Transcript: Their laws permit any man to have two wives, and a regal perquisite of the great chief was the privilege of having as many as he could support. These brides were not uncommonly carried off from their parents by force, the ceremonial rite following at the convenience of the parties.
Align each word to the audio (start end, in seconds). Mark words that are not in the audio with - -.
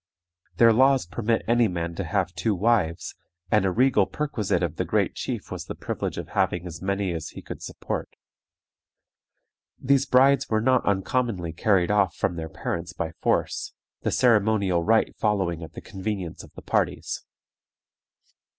Their 0.57 0.73
laws 0.73 1.05
permit 1.05 1.43
any 1.47 1.67
man 1.67 1.93
to 1.93 2.03
have 2.03 2.33
two 2.33 2.55
wives, 2.55 3.13
and 3.51 3.65
a 3.65 3.71
regal 3.71 4.07
perquisite 4.07 4.63
of 4.63 4.77
the 4.77 4.83
great 4.83 5.13
chief 5.13 5.51
was 5.51 5.65
the 5.65 5.75
privilege 5.75 6.17
of 6.17 6.29
having 6.29 6.65
as 6.65 6.81
many 6.81 7.13
as 7.13 7.27
he 7.29 7.43
could 7.43 7.61
support. 7.61 8.09
These 9.79 10.07
brides 10.07 10.49
were 10.49 10.59
not 10.59 10.83
uncommonly 10.87 11.53
carried 11.53 11.91
off 11.91 12.15
from 12.15 12.35
their 12.35 12.49
parents 12.49 12.93
by 12.93 13.11
force, 13.21 13.73
the 14.01 14.09
ceremonial 14.09 14.83
rite 14.83 15.15
following 15.17 15.61
at 15.61 15.73
the 15.73 15.81
convenience 15.81 16.41
of 16.41 16.51
the 16.55 16.63
parties. 16.63 17.23